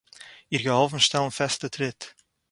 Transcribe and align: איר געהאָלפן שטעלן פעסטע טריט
איר 0.51 0.61
געהאָלפן 0.65 0.99
שטעלן 1.05 1.31
פעסטע 1.37 1.67
טריט 1.75 2.01